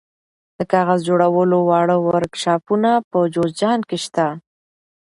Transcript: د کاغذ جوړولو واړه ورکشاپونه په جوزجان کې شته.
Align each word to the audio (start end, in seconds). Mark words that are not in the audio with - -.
د 0.57 0.59
کاغذ 0.71 0.99
جوړولو 1.09 1.57
واړه 1.69 1.95
ورکشاپونه 2.09 2.91
په 3.09 3.17
جوزجان 3.33 3.79
کې 3.89 3.97
شته. 4.05 4.27